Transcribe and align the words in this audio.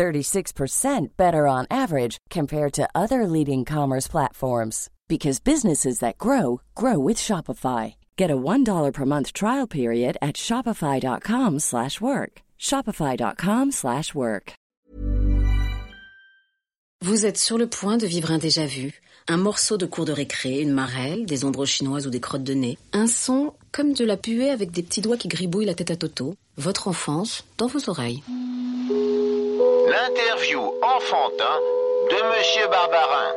36% 0.00 1.08
better 1.18 1.46
on 1.46 1.66
average 1.70 2.16
compared 2.30 2.72
to 2.72 2.88
other 2.94 3.26
leading 3.26 3.66
commerce 3.66 4.08
platforms 4.08 4.88
because 5.08 5.40
businesses 5.40 5.98
that 5.98 6.16
grow 6.16 6.62
grow 6.74 6.98
with 6.98 7.18
Shopify. 7.18 7.94
Get 8.16 8.30
a 8.30 8.36
$1 8.36 8.92
per 8.94 9.04
month 9.04 9.34
trial 9.34 9.66
period 9.66 10.16
at 10.22 10.36
shopify.com/work. 10.36 12.32
shopify.com/work. 12.58 14.54
Vous 17.02 17.24
êtes 17.24 17.38
sur 17.38 17.58
le 17.58 17.66
point 17.66 17.96
de 17.96 18.06
vivre 18.06 18.30
un 18.30 18.38
déjà 18.38 18.66
vu, 18.66 19.00
un 19.26 19.38
morceau 19.38 19.78
de 19.78 19.86
cours 19.86 20.04
de 20.06 20.12
récré, 20.12 20.60
une 20.60 20.72
marelle, 20.72 21.24
des 21.24 21.44
ombres 21.44 21.66
chinoises 21.66 22.06
ou 22.06 22.10
des 22.10 22.20
crottes 22.20 22.44
de 22.44 22.54
nez, 22.54 22.78
un 22.92 23.06
son 23.06 23.54
comme 23.72 23.92
de 23.94 24.04
la 24.04 24.16
puée 24.16 24.50
avec 24.50 24.70
des 24.70 24.82
petits 24.82 25.00
doigts 25.00 25.16
qui 25.16 25.28
gribouillent 25.28 25.66
la 25.66 25.74
tête 25.74 25.90
à 25.90 25.96
Toto, 25.96 26.34
votre 26.56 26.88
enfance 26.88 27.44
dans 27.58 27.68
vos 27.68 27.88
oreilles. 27.88 28.22
L'interview 30.00 30.60
enfantin 30.82 31.56
de 32.10 32.38
Monsieur 32.38 32.66
Barbarin. 32.70 33.32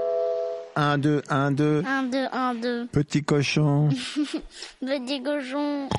1, 0.77 0.97
2, 0.97 1.21
1, 1.29 1.51
2. 1.51 1.83
1, 1.85 2.03
2, 2.03 2.17
1, 2.31 2.55
2. 2.55 2.87
Petit 2.87 3.21
cochon. 3.23 3.89
Petit 4.79 5.21
cochon. 5.21 5.89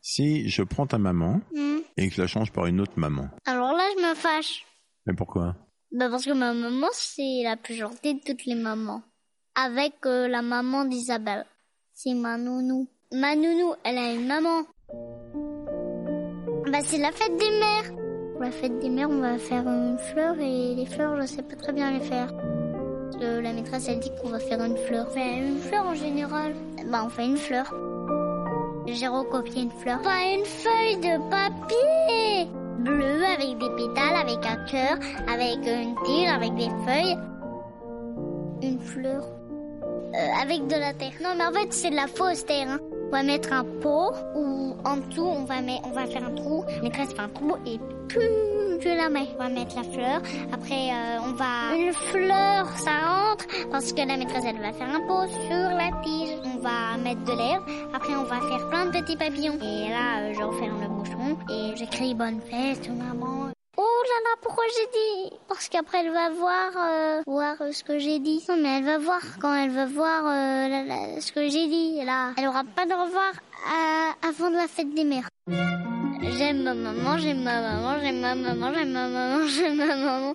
si 0.00 0.48
je 0.48 0.62
prends 0.64 0.86
ta 0.88 0.98
maman 0.98 1.40
Hmm. 1.54 1.78
et 1.96 2.08
que 2.08 2.14
je 2.16 2.20
la 2.22 2.26
change 2.26 2.50
par 2.50 2.66
une 2.66 2.80
autre 2.80 2.94
maman. 2.96 3.28
Alors 3.46 3.72
là, 3.72 3.84
je 3.96 4.02
me 4.02 4.14
fâche. 4.16 4.66
Mais 5.06 5.14
pourquoi? 5.14 5.54
Bah 5.92 6.08
parce 6.10 6.24
que 6.24 6.32
ma 6.32 6.52
maman, 6.52 6.88
c'est 6.92 7.42
la 7.44 7.56
plus 7.56 7.74
gentille 7.76 8.14
de 8.16 8.20
toutes 8.24 8.46
les 8.46 8.56
mamans. 8.56 9.02
Avec 9.54 9.94
euh, 10.06 10.26
la 10.26 10.42
maman 10.42 10.84
d'Isabelle. 10.86 11.46
C'est 11.94 12.14
ma 12.14 12.36
nounou. 12.36 12.88
Ma 13.12 13.36
nounou, 13.36 13.74
elle 13.84 13.98
a 13.98 14.12
une 14.12 14.26
maman. 14.26 14.62
Bah 16.72 16.80
c'est 16.82 16.98
la 16.98 17.12
fête 17.12 17.36
des 17.36 17.50
mères. 17.60 18.01
Pour 18.42 18.50
la 18.50 18.56
fête 18.56 18.80
des 18.80 18.88
mères, 18.88 19.08
on 19.08 19.20
va 19.20 19.38
faire 19.38 19.62
une 19.68 19.96
fleur 19.98 20.34
et 20.40 20.74
les 20.74 20.84
fleurs, 20.84 21.16
je 21.20 21.26
sais 21.28 21.42
pas 21.42 21.54
très 21.54 21.72
bien 21.72 21.92
les 21.92 22.00
faire. 22.00 22.26
La 23.20 23.52
maîtresse, 23.52 23.86
elle 23.88 24.00
dit 24.00 24.10
qu'on 24.20 24.30
va 24.30 24.40
faire 24.40 24.60
une 24.64 24.76
fleur. 24.76 25.08
Fait 25.12 25.38
une 25.38 25.58
fleur 25.60 25.86
en 25.86 25.94
général. 25.94 26.52
Bah 26.90 27.02
on 27.06 27.08
fait 27.08 27.24
une 27.24 27.36
fleur. 27.36 27.72
J'ai 28.88 29.06
recopié 29.06 29.62
une 29.62 29.70
fleur. 29.70 30.02
Pas 30.02 30.24
une 30.34 30.44
feuille 30.44 30.96
de 30.96 31.30
papier 31.30 32.50
bleu 32.80 33.24
avec 33.26 33.58
des 33.58 33.70
pétales, 33.76 34.16
avec 34.20 34.44
un 34.44 34.56
cœur, 34.64 34.98
avec 35.32 35.58
une 35.58 35.94
tige, 36.04 36.28
avec 36.28 36.52
des 36.56 36.68
feuilles. 36.84 37.16
Une 38.60 38.80
fleur. 38.80 39.22
Euh, 39.84 40.42
avec 40.42 40.66
de 40.66 40.74
la 40.80 40.92
terre. 40.94 41.12
Non 41.22 41.30
mais 41.38 41.44
en 41.46 41.52
fait 41.52 41.72
c'est 41.72 41.90
de 41.90 41.94
la 41.96 42.08
fausse 42.08 42.44
terre. 42.44 42.68
hein. 42.70 42.80
On 43.06 43.10
va 43.12 43.22
mettre 43.22 43.52
un 43.52 43.64
pot 43.82 44.12
ou 44.34 44.74
en 44.84 44.96
dessous 44.96 45.22
on 45.22 45.44
va 45.44 45.60
mettre, 45.60 45.82
on 45.86 45.92
va 45.92 46.06
faire 46.06 46.24
un 46.26 46.34
trou. 46.34 46.64
La 46.76 46.82
maîtresse 46.82 47.12
fait 47.12 47.20
un 47.20 47.28
trou 47.28 47.52
et 47.66 47.78
je 48.20 48.88
la 48.88 49.08
mets. 49.08 49.28
On 49.34 49.42
va 49.42 49.48
mettre 49.48 49.76
la 49.76 49.84
fleur. 49.84 50.22
Après 50.52 50.90
euh, 50.90 51.18
on 51.26 51.32
va 51.32 51.76
une 51.76 51.92
fleur 51.92 52.66
ça 52.78 52.90
rentre 53.06 53.46
parce 53.70 53.92
que 53.92 54.06
la 54.06 54.16
maîtresse 54.16 54.44
elle 54.46 54.60
va 54.60 54.72
faire 54.72 54.88
un 54.88 55.00
pot 55.06 55.26
sur 55.46 55.68
la 55.80 55.90
tige. 56.02 56.36
On 56.44 56.58
va 56.58 56.96
mettre 57.02 57.24
de 57.24 57.32
l'herbe. 57.32 57.64
Après 57.94 58.14
on 58.14 58.24
va 58.24 58.40
faire 58.40 58.68
plein 58.68 58.86
de 58.86 58.90
petits 58.92 59.16
papillons. 59.16 59.58
Et 59.62 59.88
là 59.90 60.20
euh, 60.20 60.34
je 60.34 60.42
referme 60.42 60.80
le 60.80 60.88
bouchon 60.88 61.36
et 61.50 61.76
j'écris 61.76 62.14
bonne 62.14 62.40
fête 62.40 62.88
maman. 62.90 63.52
Oh 63.78 64.02
là 64.04 64.18
là, 64.30 64.36
pourquoi 64.42 64.64
j'ai 64.76 64.86
dit? 64.86 65.36
Parce 65.48 65.68
qu'après 65.68 66.04
elle 66.04 66.12
va 66.12 66.28
voir 66.30 66.70
euh, 66.76 67.22
voir 67.26 67.56
euh, 67.62 67.72
ce 67.72 67.82
que 67.82 67.98
j'ai 67.98 68.18
dit. 68.18 68.44
Non 68.48 68.56
mais 68.56 68.78
elle 68.78 68.84
va 68.84 68.98
voir 68.98 69.20
quand 69.40 69.54
elle 69.54 69.70
va 69.70 69.86
voir 69.86 70.26
euh, 70.26 70.68
la- 70.68 70.84
la- 70.84 71.20
ce 71.20 71.32
que 71.32 71.48
j'ai 71.48 71.66
dit. 71.68 72.04
Là, 72.04 72.32
elle 72.36 72.48
aura 72.48 72.64
pas 72.64 72.84
de 72.84 72.92
revoir 72.92 73.32
euh, 73.32 74.28
avant 74.28 74.50
de 74.50 74.56
la 74.56 74.68
fête 74.68 74.92
des 74.94 75.04
mères. 75.04 75.28
J'aime 76.36 76.62
ma 76.62 76.74
maman, 76.74 77.16
j'aime 77.18 77.42
ma 77.42 77.60
maman, 77.60 77.98
j'aime 78.00 78.20
ma 78.20 78.34
maman, 78.34 78.72
j'aime 78.74 78.92
ma 78.92 79.08
maman, 79.08 79.46
j'aime 79.54 79.76
ma 79.76 79.96
maman. 79.96 80.34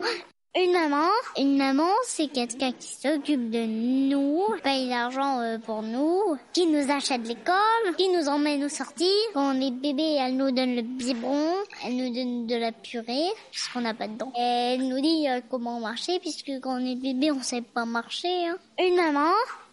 Une 0.59 0.71
maman, 0.71 1.09
une 1.37 1.55
maman, 1.55 1.89
c'est 2.03 2.29
quelqu'un 2.29 2.71
qui 2.71 2.87
s'occupe 2.87 3.51
de 3.51 3.63
nous, 3.63 4.41
paye 4.63 4.89
l'argent 4.89 5.39
euh, 5.39 5.59
pour 5.59 5.83
nous, 5.83 6.35
qui 6.51 6.65
nous 6.65 6.89
achète 6.91 7.27
l'école, 7.27 7.95
qui 7.95 8.09
nous 8.09 8.27
emmène 8.27 8.63
aux 8.63 8.69
sorties. 8.69 9.05
Quand 9.35 9.53
on 9.55 9.61
est 9.61 9.69
bébé, 9.69 10.17
elle 10.19 10.35
nous 10.35 10.49
donne 10.49 10.75
le 10.75 10.81
biberon, 10.81 11.53
elle 11.85 11.97
nous 11.97 12.11
donne 12.11 12.47
de 12.47 12.55
la 12.55 12.71
purée, 12.71 13.27
puisqu'on 13.51 13.81
n'a 13.81 13.93
pas 13.93 14.07
de 14.07 14.17
dents. 14.17 14.33
Elle 14.35 14.87
nous 14.87 14.99
dit 14.99 15.29
euh, 15.29 15.41
comment 15.47 15.79
marcher, 15.79 16.17
puisque 16.19 16.51
quand 16.61 16.81
on 16.81 16.85
est 16.85 16.95
bébé, 16.95 17.31
on 17.31 17.41
sait 17.43 17.61
pas 17.61 17.85
marcher. 17.85 18.47
hein. 18.47 18.57
Une 18.79 18.95
maman, 18.95 19.29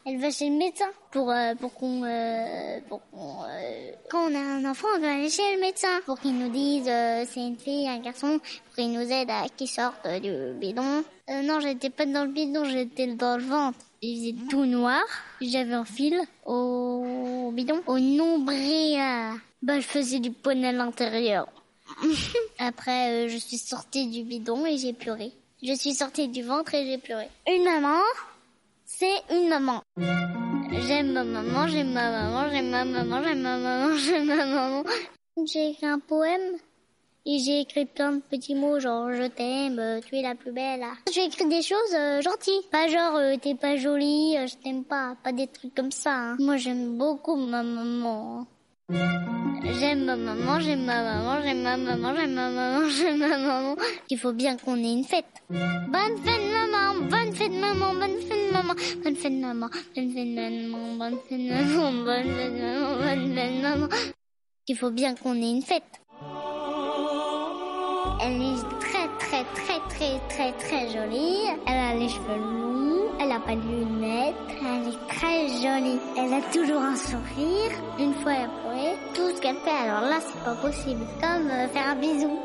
elle 0.07 0.19
va 0.19 0.31
chez 0.31 0.51
le 0.51 0.57
médecin 0.57 0.89
pour 1.11 1.31
euh, 1.31 1.55
pour 1.55 1.73
qu'on 1.75 2.05
euh, 2.05 2.79
pour 2.89 3.01
euh, 3.49 3.91
quand 4.11 4.31
on 4.31 4.35
a 4.35 4.39
un 4.39 4.65
enfant 4.67 4.89
on 4.97 4.99
doit 4.99 5.13
aller 5.13 5.31
chez 5.31 5.55
le 5.55 5.61
médecin 5.61 6.01
pour 6.05 6.21
qu'il 6.21 6.39
nous 6.39 6.51
dise 6.51 6.87
euh, 6.89 7.25
c'est 7.27 7.41
une 7.41 7.57
fille 7.57 7.89
un 7.89 8.01
garçon 8.01 8.39
pour 8.39 8.75
qu'il 8.75 8.93
nous 8.93 9.11
aide 9.11 9.31
à 9.31 9.47
qu'il 9.57 9.69
sorte 9.69 10.05
euh, 10.05 10.21
du 10.21 10.59
bidon. 10.59 11.05
Euh, 11.31 11.43
non 11.43 11.61
j'étais 11.61 11.89
pas 11.89 12.05
dans 12.05 12.25
le 12.25 12.33
bidon 12.33 12.65
j'étais 12.65 13.07
dans 13.15 13.39
le 13.39 13.45
ventre. 13.45 13.79
Il 14.03 14.19
faisait 14.19 14.49
tout 14.51 14.67
noir 14.67 15.03
j'avais 15.41 15.73
un 15.73 15.87
fil 15.87 16.21
au 16.45 17.51
bidon 17.55 17.81
au 17.87 17.99
nombril. 17.99 19.01
Bah 19.63 19.81
je 19.81 19.87
faisais 19.87 20.19
du 20.19 20.31
poney 20.31 20.69
à 20.69 20.73
l'intérieur. 20.73 21.49
Après 22.59 23.29
je 23.31 23.39
suis 23.39 23.59
sortie 23.59 24.07
du 24.09 24.23
bidon 24.23 24.67
et 24.67 24.77
j'ai 24.77 24.93
pleuré. 24.93 25.33
Je 25.63 25.73
suis 25.73 25.95
sortie 25.95 26.29
du 26.29 26.43
ventre 26.43 26.75
et 26.75 26.85
j'ai 26.85 26.99
pleuré. 26.99 27.27
Une 27.49 27.65
maman 27.65 28.03
c'est 28.85 29.23
une 29.31 29.49
maman. 29.49 29.83
J'aime 30.87 31.13
ma 31.13 31.25
maman, 31.25 31.67
j'aime 31.69 31.93
ma 31.93 32.11
maman, 32.11 32.51
j'aime 32.51 32.71
ma 32.71 32.85
maman, 32.85 33.23
j'aime 33.23 33.43
ma 33.43 33.57
maman, 33.59 33.97
j'aime 33.99 34.27
ma 34.27 34.45
maman. 34.47 34.83
J'ai 35.47 35.71
écrit 35.71 35.87
un 35.87 35.99
poème 35.99 36.57
et 37.27 37.39
j'ai 37.39 37.61
écrit 37.61 37.87
plein 37.87 38.13
de 38.13 38.21
petits 38.21 38.55
mots 38.55 38.79
genre 38.81 39.13
je 39.13 39.25
t'aime, 39.27 40.01
tu 40.07 40.17
es 40.17 40.23
la 40.23 40.35
plus 40.35 40.53
belle. 40.53 40.85
J'ai 41.13 41.25
écrit 41.25 41.47
des 41.49 41.63
choses 41.63 41.95
euh, 41.95 42.21
gentilles, 42.21 42.61
pas 42.71 42.87
genre 42.89 43.17
euh, 43.17 43.37
t'es 43.41 43.55
pas 43.55 43.77
jolie, 43.77 44.37
euh, 44.37 44.47
je 44.47 44.57
t'aime 44.57 44.85
pas, 44.85 45.17
pas 45.23 45.33
des 45.33 45.47
trucs 45.47 45.75
comme 45.75 45.91
ça. 45.91 46.13
hein. 46.15 46.37
Moi 46.39 46.57
j'aime 46.57 46.99
beaucoup 46.99 47.37
ma 47.37 47.63
maman. 47.63 48.47
J'aime 48.91 50.05
ma 50.05 50.15
maman, 50.15 50.61
j'aime 50.61 50.85
ma 50.85 51.03
maman, 51.03 51.43
j'aime 51.43 51.63
ma 51.63 51.77
maman, 51.77 52.15
j'aime 52.15 52.35
ma 52.35 52.51
maman, 52.51 52.89
j'aime 52.91 53.19
ma 53.19 53.39
maman. 53.39 53.77
Il 54.11 54.19
faut 54.19 54.35
bien 54.35 54.59
qu'on 54.59 54.77
ait 54.77 54.93
une 54.93 55.05
fête. 55.05 55.25
Bonne 55.49 56.19
fête 56.23 56.53
maman, 56.53 57.01
bonne 57.09 57.35
fête 57.35 57.53
maman, 57.53 57.95
bonne 57.95 58.21
fête 58.21 58.53
maman, 58.53 58.75
bonne 59.03 59.17
fête 59.17 59.33
maman, 59.33 59.69
bonne 59.95 60.13
fête 60.13 60.29
maman, 60.29 60.97
bonne 60.99 61.17
fête 61.17 61.41
maman, 61.41 61.93
bonne 62.05 62.27
fête 62.37 62.53
maman, 62.53 62.97
bonne 62.99 63.35
fête 63.35 63.63
maman. 63.63 63.89
Il 64.69 64.77
faut 64.77 64.91
bien 64.91 65.15
qu'on 65.15 65.35
ait 65.35 65.51
une 65.51 65.63
fête. 65.63 65.83
Elle 68.21 68.43
est 68.43 68.81
très 68.81 69.09
très 69.19 69.45
très 69.55 69.74
très 69.95 70.19
très 70.29 70.53
très 70.53 70.89
jolie. 70.89 71.39
Elle 71.67 71.79
a 71.79 71.95
les 71.95 72.09
cheveux 72.09 72.37
longs, 72.37 73.13
elle 73.21 73.33
a 73.33 73.41
pas 73.41 73.55
de 73.55 73.61
lunettes, 73.61 74.35
elle 74.61 74.89
est 74.89 75.07
très 75.09 75.49
jolie. 75.49 76.01
Elle 76.17 76.35
a 76.35 76.43
toujours 76.53 76.83
un 76.83 76.97
sourire. 76.97 77.73
Une 77.99 78.15
fois 78.15 78.33
elle 78.33 78.51
tout 79.15 79.31
ce 79.35 79.41
qu'elle 79.41 79.57
fait, 79.57 79.71
alors 79.71 80.03
là 80.03 80.19
c'est 80.21 80.45
pas 80.45 80.55
possible. 80.57 81.05
Comme 81.21 81.49
euh, 81.49 81.69
faire 81.69 81.89
un 81.89 81.97
bisou. 81.97 82.39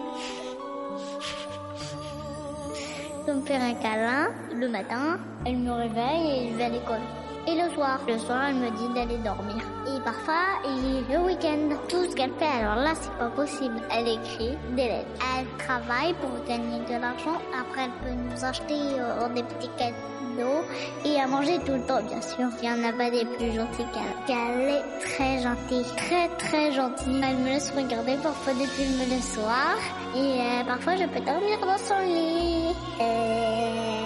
Comme 3.25 3.45
faire 3.45 3.61
un 3.61 3.73
câlin. 3.73 4.29
Le 4.53 4.67
matin, 4.67 5.19
elle 5.45 5.57
me 5.57 5.71
réveille 5.71 6.31
et 6.31 6.51
je 6.51 6.57
vais 6.57 6.63
à 6.63 6.69
l'école. 6.69 7.01
Et 7.47 7.55
le 7.55 7.69
soir, 7.73 7.99
le 8.07 8.17
soir, 8.17 8.43
elle 8.49 8.55
me 8.55 8.69
dit 8.69 8.93
d'aller 8.93 9.17
dormir. 9.23 9.63
Parfois, 10.03 10.61
et 10.65 11.11
le 11.11 11.19
week-end, 11.19 11.75
tout 11.87 12.05
ce 12.09 12.15
qu'elle 12.15 12.33
fait, 12.39 12.45
alors 12.45 12.75
là, 12.75 12.93
c'est 12.95 13.11
pas 13.17 13.29
possible. 13.29 13.75
Elle 13.91 14.07
écrit 14.07 14.57
des 14.75 14.83
lettres. 14.83 15.09
Elle 15.37 15.47
travaille 15.57 16.13
pour 16.15 16.31
gagner 16.47 16.79
de 16.79 17.01
l'argent. 17.01 17.37
Après, 17.59 17.85
elle 17.85 17.91
peut 18.03 18.15
nous 18.15 18.45
acheter 18.45 18.79
euh, 18.99 19.27
des 19.29 19.43
petits 19.43 19.69
cadeaux 19.77 20.63
et 21.05 21.19
à 21.19 21.27
manger 21.27 21.59
tout 21.65 21.73
le 21.73 21.85
temps, 21.85 22.01
bien 22.01 22.21
sûr. 22.21 22.47
Il 22.61 22.69
y 22.69 22.71
en 22.71 22.83
a 22.87 22.93
pas 22.93 23.09
des 23.09 23.25
plus 23.25 23.51
gentils 23.51 23.85
qu'elle. 23.93 24.25
qu'elle 24.25 24.69
est 24.69 24.99
très 25.01 25.41
gentille, 25.41 25.85
très 25.97 26.27
très 26.37 26.71
gentille. 26.71 27.21
Elle 27.23 27.37
me 27.37 27.49
laisse 27.49 27.71
regarder 27.71 28.15
parfois 28.23 28.53
des 28.53 28.67
films 28.67 28.99
le 29.09 29.21
soir. 29.21 29.75
Et 30.15 30.39
euh, 30.39 30.63
parfois, 30.65 30.95
je 30.95 31.05
peux 31.05 31.19
dormir 31.19 31.59
dans 31.61 31.77
son 31.77 31.99
lit. 32.05 33.98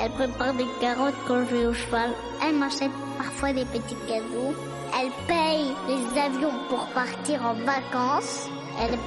Elle 0.00 0.10
prépare 0.12 0.54
des 0.54 0.66
carottes 0.80 1.14
quand 1.26 1.40
je 1.40 1.54
vais 1.54 1.66
au 1.66 1.72
cheval. 1.72 2.12
Elle 2.42 2.54
m'achète 2.54 2.92
parfois 3.16 3.52
des 3.52 3.64
petits 3.64 3.96
cadeaux. 4.06 4.54
Elle 4.98 5.10
paye 5.26 5.72
les 5.88 6.20
avions 6.20 6.52
pour 6.68 6.86
partir 6.88 7.44
en 7.44 7.54
vacances. 7.54 8.48
Elle 8.80 8.98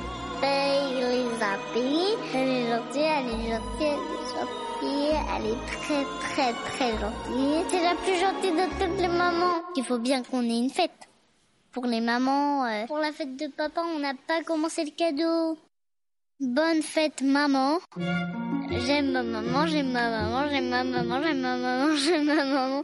paye 0.42 0.96
les 1.00 1.28
appels. 1.42 2.18
Elle 2.34 2.50
est 2.50 2.70
gentille, 2.70 3.04
elle 3.18 3.28
est 3.28 3.52
gentille, 3.52 3.88
elle 3.88 3.98
est 3.98 4.30
gentille. 4.36 5.16
Elle 5.36 5.46
est 5.48 5.66
très 5.68 6.04
très 6.20 6.54
très 6.54 6.92
gentille. 6.98 7.64
C'est 7.70 7.84
la 7.84 7.96
plus 7.96 8.20
gentille 8.20 8.52
de 8.52 8.68
toutes 8.80 9.00
les 9.00 9.08
mamans. 9.08 9.62
Il 9.76 9.84
faut 9.84 10.00
bien 10.00 10.24
qu'on 10.24 10.44
ait 10.44 10.60
une 10.60 10.70
fête. 10.70 10.92
Pour 11.72 11.86
les 11.86 12.02
mamans, 12.02 12.66
euh, 12.66 12.86
pour 12.88 12.98
la 12.98 13.14
fête 13.14 13.38
de 13.38 13.48
papa, 13.48 13.82
on 13.96 14.00
n'a 14.00 14.14
pas 14.28 14.44
commencé 14.44 14.84
le 14.84 14.92
cadeau. 14.92 15.58
Bonne 16.42 16.82
fête 16.82 17.22
maman. 17.22 17.78
J'aime 18.88 19.12
ma 19.12 19.22
maman, 19.22 19.68
j'aime 19.68 19.92
ma 19.92 20.10
maman, 20.10 20.50
j'aime 20.50 20.70
ma 20.70 20.84
maman, 20.84 21.22
j'aime 21.22 21.40
ma 21.40 21.56
maman, 21.56 21.96
j'aime 21.96 22.26
ma 22.26 22.44
maman. 22.44 22.82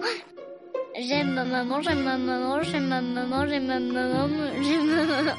J'aime 1.00 1.34
ma 1.34 1.44
maman, 1.44 1.82
j'aime 1.82 2.04
ma 2.04 2.18
maman, 2.18 2.62
j'aime 2.62 2.88
ma 2.88 3.02
maman, 3.02 3.48
j'aime 3.48 3.66
ma 3.66 3.80
maman, 3.80 4.30
j'aime 4.62 4.86
ma 4.86 5.04
maman. 5.06 5.34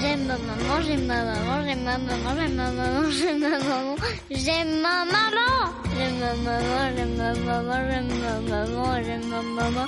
J'aime 0.00 0.26
ma 0.28 0.36
maman, 0.38 0.80
j'aime 0.86 1.06
ma 1.06 1.24
maman, 1.24 1.64
j'aime 1.66 1.82
ma 1.82 1.98
maman, 1.98 2.36
j'aime 2.38 2.54
ma 2.54 2.70
maman, 2.70 3.10
j'aime 3.10 3.40
ma 3.40 3.58
maman. 3.58 3.96
J'aime 4.30 4.80
ma 4.82 5.04
maman. 5.10 5.50
J'aime 5.96 6.14
ma 6.20 6.30
maman, 6.46 6.94
j'aime 6.94 7.16
ma 7.16 7.34
maman, 7.34 7.78
j'aime 7.90 8.06
ma 8.22 8.32
maman, 8.48 9.02
j'aime 9.02 9.26
ma 9.26 9.42
maman. 9.42 9.86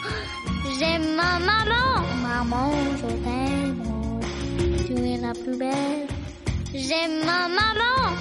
J'aime 0.77 1.06
ma 1.15 1.39
maman. 1.39 2.03
Maman, 2.21 2.73
je 2.97 3.11
t'aime. 3.23 3.79
Tu 4.87 4.94
es 5.06 5.19
la 5.19 5.33
plus 5.35 5.56
belle. 5.56 6.21
J'aime 6.74 7.24
ma 7.26 7.48
maman. 7.48 8.16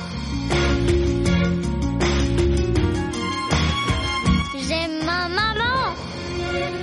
J'aime 4.68 5.06
ma 5.06 5.30
maman. 5.30 5.96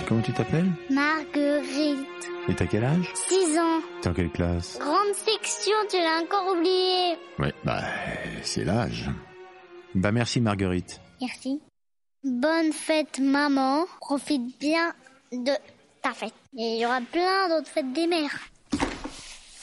Comment 0.06 0.22
tu 0.22 0.32
t'appelles? 0.32 0.70
Marguerite. 0.90 1.98
Et 2.48 2.54
t'as 2.54 2.66
quel 2.66 2.84
âge? 2.84 3.12
6 3.14 3.58
ans. 3.58 3.80
T'es 4.00 4.08
en 4.08 4.14
quelle 4.14 4.30
classe? 4.30 4.78
Grande 4.78 5.14
section, 5.14 5.76
tu 5.90 5.98
l'as 5.98 6.22
encore 6.22 6.56
oublié. 6.56 7.18
Ouais, 7.38 7.52
bah, 7.64 7.82
c'est 8.42 8.64
l'âge. 8.64 9.10
Bah 9.94 10.10
merci 10.10 10.40
Marguerite. 10.40 11.00
Merci. 11.20 11.60
Bonne 12.24 12.72
fête, 12.72 13.18
maman. 13.18 13.84
Profite 14.00 14.58
bien 14.58 14.94
de 15.32 15.52
ta 16.02 16.12
fête. 16.12 16.32
Et 16.56 16.76
il 16.76 16.80
y 16.80 16.86
aura 16.86 17.00
plein 17.02 17.50
d'autres 17.50 17.68
fêtes 17.68 17.92
des 17.92 18.06
mères. 18.06 18.38